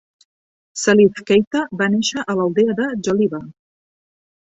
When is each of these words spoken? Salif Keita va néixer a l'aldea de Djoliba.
Salif 0.83 1.21
Keita 1.27 1.63
va 1.83 1.91
néixer 1.99 2.25
a 2.35 2.39
l'aldea 2.43 2.79
de 2.83 2.91
Djoliba. 3.01 3.47